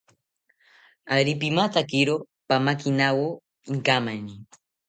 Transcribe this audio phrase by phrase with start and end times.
[1.15, 2.15] Ari pimatakiro
[2.47, 3.27] pamakinawo
[3.71, 4.35] inkamani